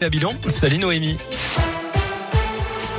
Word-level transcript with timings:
Babylon, 0.00 0.34
salut 0.48 0.78
Noémie. 0.78 1.18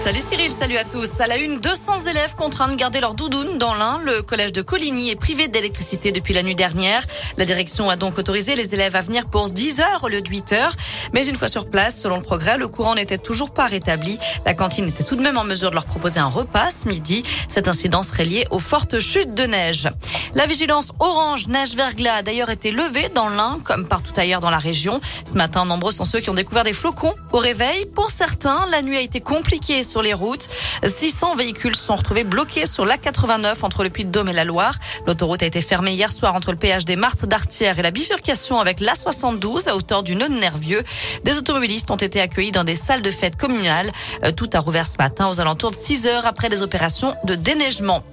Salut 0.04 0.20
Cyril, 0.20 0.50
salut 0.50 0.78
à 0.78 0.84
tous. 0.84 1.20
À 1.20 1.28
la 1.28 1.38
une, 1.38 1.60
200 1.60 2.08
élèves 2.10 2.34
contraints 2.34 2.70
de 2.70 2.76
garder 2.76 3.00
leur 3.00 3.14
doudoune 3.14 3.60
dans 3.60 3.76
l'Ain. 3.76 4.02
Le 4.04 4.24
collège 4.24 4.52
de 4.52 4.64
Coligny 4.64 5.12
est 5.12 5.16
privé 5.16 5.48
d'électricité 5.48 6.12
depuis 6.12 6.34
la 6.34 6.42
nuit 6.42 6.56
dernière. 6.56 7.06
La 7.38 7.46
direction 7.46 7.88
a 7.88 7.98
donc 7.98 8.18
autorisé 8.18 8.56
les 8.56 8.74
élèves 8.74 8.96
à 8.96 9.02
venir 9.02 9.28
pour 9.28 9.52
10 9.52 9.80
heures 9.80 10.04
au 10.04 10.08
lieu 10.08 10.24
de 10.24 10.28
8 10.28 10.54
heures. 10.54 10.76
Mais 11.14 11.28
une 11.28 11.36
fois 11.36 11.48
sur 11.50 11.70
place, 11.70 12.02
selon 12.02 12.16
le 12.16 12.24
progrès, 12.24 12.58
le 12.58 12.68
courant 12.68 12.96
n'était 12.96 13.20
toujours 13.20 13.52
pas 13.52 13.68
rétabli. 13.68 14.18
La 14.44 14.56
cantine 14.56 14.88
était 14.88 15.04
tout 15.04 15.16
de 15.16 15.22
même 15.22 15.38
en 15.38 15.44
mesure 15.44 15.70
de 15.70 15.76
leur 15.76 15.86
proposer 15.86 16.20
un 16.20 16.26
repas 16.26 16.72
ce 16.72 16.88
midi. 16.88 17.22
Cet 17.48 17.68
incident 17.68 18.02
serait 18.02 18.26
lié 18.26 18.48
aux 18.50 18.60
fortes 18.60 19.00
chutes 19.00 19.36
de 19.36 19.44
neige. 19.44 19.88
La 20.34 20.48
vigilance 20.48 20.94
orange 21.00 21.48
neige 21.48 21.76
verglas 21.76 22.16
a 22.16 22.22
d'ailleurs 22.24 22.50
été 22.50 22.72
levée 22.72 23.10
dans 23.10 23.30
l'Ain, 23.30 23.60
comme 23.64 23.86
partout 23.86 24.14
ailleurs 24.18 24.40
dans 24.40 24.50
la 24.50 24.58
région. 24.58 25.00
Ce 25.26 25.36
matin, 25.36 25.66
nombreux 25.66 25.92
sont 25.92 26.06
ceux 26.06 26.22
qui 26.22 26.32
ont 26.32 26.34
découvert 26.34 26.64
des 26.64 26.74
flocons 26.74 27.14
au 27.34 27.38
réveil. 27.38 27.86
Pour 27.94 28.10
certains, 28.10 28.66
la 28.72 28.82
nuit 28.82 28.98
a 28.98 29.02
été 29.02 29.22
compliquée 29.22 29.84
sur 29.92 30.02
les 30.02 30.14
routes. 30.14 30.48
600 30.84 31.36
véhicules 31.36 31.76
sont 31.76 31.96
retrouvés 31.98 32.24
bloqués 32.24 32.66
sur 32.66 32.86
l'A89 32.86 33.64
entre 33.64 33.84
le 33.84 33.90
Puy-de-Dôme 33.90 34.30
et 34.30 34.34
la 34.34 34.46
Loire. 34.46 34.76
L'autoroute 35.06 35.44
a 35.44 35.46
été 35.46 35.60
fermée 35.60 35.92
hier 35.92 36.12
soir 36.12 36.34
entre 36.34 36.52
le 36.52 36.58
péage 36.58 36.86
des 36.86 36.96
Martres 36.96 37.28
d'Artière 37.28 37.78
et 37.78 37.82
la 37.82 37.92
bifurcation 37.92 38.60
avec 38.60 38.80
l'A72 38.80 39.68
à 39.68 39.76
hauteur 39.76 40.04
du 40.04 40.16
nœud 40.16 40.30
nervieux. 40.30 40.84
Des 41.26 41.38
automobilistes 41.38 41.92
ont 41.92 41.98
été 41.98 42.22
accueillis 42.22 42.52
dans 42.52 42.64
des 42.64 42.76
salles 42.76 43.02
de 43.02 43.12
fête 43.12 43.36
communales. 43.36 43.92
Euh, 44.24 44.32
tout 44.32 44.50
a 44.54 44.60
rouvert 44.60 44.88
ce 44.88 44.98
matin 44.98 45.28
aux 45.30 45.42
alentours 45.42 45.72
de 45.72 45.76
6 45.76 46.08
heures 46.08 46.26
après 46.26 46.48
les 46.48 46.62
opérations 46.62 47.14
de 47.26 47.36
déneigement. 47.36 48.04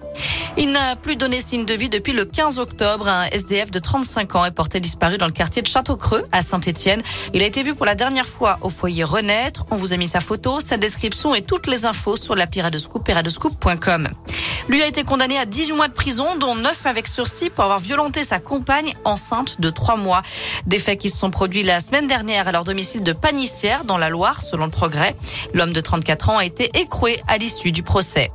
Il 0.56 0.72
n'a 0.72 0.96
plus 0.96 1.16
donné 1.16 1.40
signe 1.40 1.64
de 1.64 1.74
vie 1.74 1.88
depuis 1.88 2.12
le 2.12 2.24
15 2.24 2.58
octobre. 2.58 3.08
Un 3.08 3.24
SDF 3.27 3.70
de 3.70 3.78
35 3.78 4.34
ans 4.34 4.44
est 4.44 4.50
porté 4.50 4.80
disparu 4.80 5.18
dans 5.18 5.27
le 5.27 5.32
quartier 5.32 5.62
de 5.62 5.66
Château-Creux, 5.66 6.27
à 6.32 6.42
Saint-Etienne. 6.42 7.02
Il 7.34 7.42
a 7.42 7.46
été 7.46 7.62
vu 7.62 7.74
pour 7.74 7.86
la 7.86 7.94
dernière 7.94 8.27
fois 8.27 8.58
au 8.62 8.70
foyer 8.70 9.04
Renaître. 9.04 9.64
On 9.70 9.77
vous 9.77 9.92
a 9.92 9.96
mis 9.96 10.08
sa 10.08 10.20
photo, 10.20 10.60
sa 10.60 10.77
description 10.77 11.34
et 11.34 11.42
toutes 11.42 11.66
les 11.66 11.86
infos 11.86 12.16
sur 12.16 12.34
l'appli 12.34 12.60
Radescoop 12.60 13.08
et 13.08 13.12
radescoop.com. 13.12 14.08
Lui 14.69 14.83
a 14.83 14.86
été 14.86 15.02
condamné 15.02 15.38
à 15.38 15.47
18 15.47 15.72
mois 15.72 15.88
de 15.88 15.94
prison, 15.94 16.36
dont 16.36 16.55
9 16.55 16.86
avec 16.86 17.08
sursis 17.08 17.48
pour 17.48 17.64
avoir 17.64 17.78
violenté 17.78 18.22
sa 18.22 18.38
compagne 18.38 18.92
enceinte 19.05 19.60
de 19.60 19.70
3 19.70 19.97
mois. 19.97 20.22
Des 20.66 20.78
faits 20.78 20.98
qui 20.98 21.08
se 21.08 21.16
sont 21.16 21.30
produits 21.30 21.62
la 21.62 21.80
semaine 21.80 22.06
dernière 22.06 22.48
à 22.48 22.53
leur 22.53 22.64
domicile 22.64 23.03
de 23.03 23.12
Panissière, 23.12 23.84
dans 23.84 23.97
la 23.97 24.10
Loire, 24.10 24.42
selon 24.42 24.66
le 24.66 24.70
progrès. 24.70 25.16
L'homme 25.55 25.72
de 25.72 25.80
34 25.80 26.28
ans 26.28 26.38
a 26.38 26.44
été 26.44 26.69
écroué 26.78 27.19
à 27.28 27.38
l'issue 27.38 27.72
du 27.72 27.82
procès. 27.82 28.30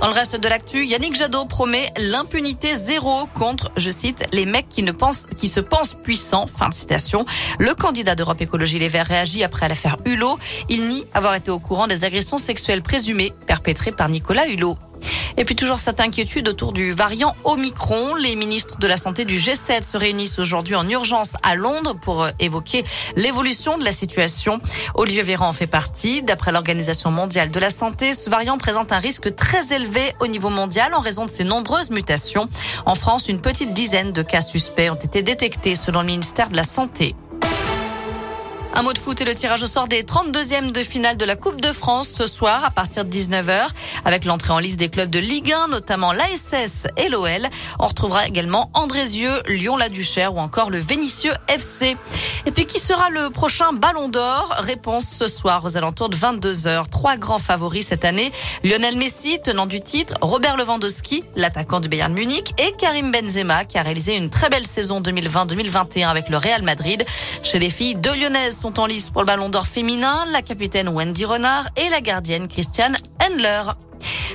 Dans 0.00 0.08
le 0.08 0.12
reste 0.12 0.38
de 0.38 0.46
l'actu, 0.46 0.84
Yannick 0.84 1.14
Jadot 1.14 1.46
promet 1.46 1.90
l'impunité 1.96 2.74
zéro 2.74 3.26
contre, 3.34 3.70
je 3.76 3.88
cite, 3.88 4.24
les 4.32 4.44
mecs 4.44 4.68
qui 4.68 4.82
ne 4.82 4.92
pensent, 4.92 5.24
qui 5.38 5.48
se 5.48 5.58
pensent 5.58 5.94
puissants. 5.94 6.46
Fin 6.46 6.68
de 6.68 6.74
citation. 6.74 7.24
Le 7.58 7.74
candidat 7.74 8.14
d'Europe 8.14 8.40
Écologie 8.42 8.78
Les 8.78 8.88
Verts 8.88 9.06
réagit 9.06 9.42
après 9.42 9.68
l'affaire 9.68 9.96
Hulot. 10.04 10.38
Il 10.68 10.88
nie 10.88 11.06
avoir 11.14 11.34
été 11.34 11.50
au 11.50 11.58
courant 11.58 11.86
des 11.86 12.04
agressions 12.04 12.38
sexuelles 12.38 12.82
présumées 12.82 13.32
perpétrées 13.46 13.92
par 13.92 14.10
Nicolas 14.10 14.46
Hulot. 14.48 14.76
Et 15.36 15.44
puis 15.44 15.54
toujours 15.54 15.78
cette 15.78 16.00
inquiétude 16.00 16.48
autour 16.48 16.72
du 16.72 16.92
variant 16.92 17.34
Omicron. 17.44 18.14
Les 18.14 18.36
ministres 18.36 18.78
de 18.78 18.86
la 18.86 18.96
Santé 18.96 19.24
du 19.24 19.36
G7 19.36 19.82
se 19.82 19.96
réunissent 19.96 20.38
aujourd'hui 20.38 20.74
en 20.74 20.88
urgence 20.88 21.34
à 21.42 21.54
Londres 21.54 21.94
pour 22.00 22.22
euh, 22.22 22.30
évoquer 22.40 22.84
l'évolution 23.16 23.76
de 23.78 23.84
la 23.84 23.92
situation. 23.92 24.60
Olivier 24.94 25.22
Véran 25.22 25.48
en 25.48 25.52
fait 25.52 25.66
partie. 25.66 26.22
D'après 26.22 26.52
l'Organisation 26.52 27.10
mondiale 27.10 27.50
de 27.50 27.60
la 27.60 27.70
santé, 27.70 28.12
ce 28.12 28.30
variant 28.30 28.58
présente 28.58 28.92
un 28.92 28.98
risque 28.98 29.34
très 29.34 29.74
élevé 29.74 30.14
au 30.20 30.26
niveau 30.26 30.48
mondial 30.48 30.94
en 30.94 31.00
raison 31.00 31.26
de 31.26 31.30
ses 31.30 31.44
nombreuses 31.44 31.90
mutations. 31.90 32.48
En 32.86 32.94
France, 32.94 33.28
une 33.28 33.40
petite 33.40 33.72
dizaine 33.72 34.12
de 34.12 34.22
cas 34.22 34.40
suspects 34.40 34.90
ont 34.90 34.94
été 34.94 35.22
détectés 35.22 35.74
selon 35.74 36.00
le 36.00 36.06
ministère 36.06 36.48
de 36.48 36.56
la 36.56 36.64
Santé. 36.64 37.14
Un 38.78 38.82
mot 38.82 38.92
de 38.92 38.98
foot 38.98 39.18
et 39.22 39.24
le 39.24 39.34
tirage 39.34 39.62
au 39.62 39.66
sort 39.66 39.88
des 39.88 40.02
32e 40.02 40.70
de 40.70 40.82
finale 40.82 41.16
de 41.16 41.24
la 41.24 41.34
Coupe 41.34 41.62
de 41.62 41.72
France 41.72 42.08
ce 42.08 42.26
soir 42.26 42.62
à 42.62 42.70
partir 42.70 43.06
de 43.06 43.10
19h 43.10 43.68
avec 44.04 44.26
l'entrée 44.26 44.52
en 44.52 44.58
liste 44.58 44.78
des 44.78 44.90
clubs 44.90 45.08
de 45.08 45.18
Ligue 45.18 45.50
1, 45.50 45.68
notamment 45.68 46.12
l'ASS 46.12 46.86
et 46.98 47.08
l'OL. 47.08 47.48
On 47.78 47.86
retrouvera 47.86 48.26
également 48.26 48.70
Andrézieux, 48.74 49.40
Lyon-la-Duchère 49.48 50.34
ou 50.34 50.40
encore 50.40 50.68
le 50.68 50.76
Vénitieux 50.76 51.32
FC. 51.48 51.96
Et 52.44 52.50
puis 52.50 52.66
qui 52.66 52.78
sera 52.78 53.08
le 53.08 53.30
prochain 53.30 53.72
Ballon 53.72 54.10
d'Or? 54.10 54.54
Réponse 54.58 55.06
ce 55.06 55.26
soir 55.26 55.64
aux 55.64 55.78
alentours 55.78 56.10
de 56.10 56.16
22h. 56.16 56.90
Trois 56.90 57.16
grands 57.16 57.38
favoris 57.38 57.86
cette 57.86 58.04
année. 58.04 58.30
Lionel 58.62 58.98
Messi, 58.98 59.38
tenant 59.42 59.64
du 59.64 59.80
titre, 59.80 60.12
Robert 60.20 60.58
Lewandowski, 60.58 61.24
l'attaquant 61.34 61.80
du 61.80 61.88
Bayern 61.88 62.12
Munich 62.12 62.52
et 62.58 62.72
Karim 62.72 63.10
Benzema 63.10 63.64
qui 63.64 63.78
a 63.78 63.82
réalisé 63.82 64.16
une 64.16 64.28
très 64.28 64.50
belle 64.50 64.66
saison 64.66 65.00
2020-2021 65.00 66.08
avec 66.08 66.28
le 66.28 66.36
Real 66.36 66.60
Madrid. 66.60 67.06
Chez 67.42 67.58
les 67.58 67.70
filles, 67.70 67.94
deux 67.94 68.14
Lyonnaises 68.14 68.65
en 68.78 68.86
lice 68.86 69.10
pour 69.10 69.22
le 69.22 69.26
Ballon 69.26 69.48
d'Or 69.48 69.66
féminin, 69.66 70.26
la 70.32 70.42
capitaine 70.42 70.88
Wendy 70.88 71.24
Renard 71.24 71.68
et 71.76 71.88
la 71.88 72.00
gardienne 72.00 72.48
Christiane 72.48 72.96
Hendler. 73.22 73.62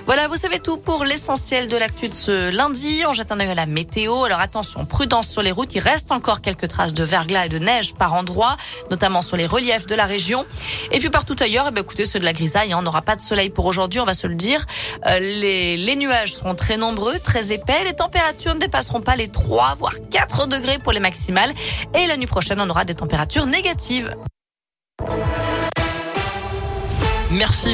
Voilà, 0.05 0.27
vous 0.27 0.35
savez 0.35 0.59
tout 0.59 0.77
pour 0.77 1.05
l'essentiel 1.05 1.67
de 1.67 1.77
l'actu 1.77 2.07
de 2.07 2.13
ce 2.13 2.49
lundi. 2.49 3.03
On 3.07 3.13
jette 3.13 3.31
un 3.31 3.39
œil 3.39 3.49
à 3.49 3.55
la 3.55 3.65
météo. 3.65 4.23
Alors 4.23 4.39
attention, 4.39 4.85
prudence 4.85 5.27
sur 5.27 5.41
les 5.41 5.51
routes. 5.51 5.73
Il 5.75 5.79
reste 5.79 6.11
encore 6.11 6.41
quelques 6.41 6.67
traces 6.67 6.93
de 6.93 7.03
verglas 7.03 7.45
et 7.45 7.49
de 7.49 7.59
neige 7.59 7.93
par 7.93 8.13
endroits, 8.13 8.57
notamment 8.89 9.21
sur 9.21 9.37
les 9.37 9.45
reliefs 9.45 9.85
de 9.87 9.95
la 9.95 10.05
région. 10.05 10.45
Et 10.91 10.99
puis 10.99 11.09
partout 11.09 11.35
ailleurs, 11.39 11.65
eh 11.69 11.71
bien, 11.71 11.83
écoutez, 11.83 12.05
c'est 12.05 12.19
de 12.19 12.25
la 12.25 12.33
grisaille. 12.33 12.73
Hein. 12.73 12.77
On 12.79 12.83
n'aura 12.83 13.01
pas 13.01 13.15
de 13.15 13.21
soleil 13.21 13.49
pour 13.49 13.65
aujourd'hui, 13.65 13.99
on 13.99 14.05
va 14.05 14.13
se 14.13 14.27
le 14.27 14.35
dire. 14.35 14.65
Euh, 15.05 15.19
les, 15.19 15.77
les 15.77 15.95
nuages 15.95 16.35
seront 16.35 16.55
très 16.55 16.77
nombreux, 16.77 17.19
très 17.19 17.51
épais. 17.51 17.83
Les 17.85 17.93
températures 17.93 18.55
ne 18.55 18.59
dépasseront 18.59 19.01
pas 19.01 19.15
les 19.15 19.27
3, 19.27 19.75
voire 19.77 19.93
4 20.11 20.47
degrés 20.47 20.79
pour 20.79 20.91
les 20.91 20.99
maximales. 20.99 21.53
Et 21.95 22.07
la 22.07 22.17
nuit 22.17 22.27
prochaine, 22.27 22.59
on 22.59 22.69
aura 22.69 22.85
des 22.85 22.95
températures 22.95 23.45
négatives. 23.45 24.15
Merci. 27.31 27.69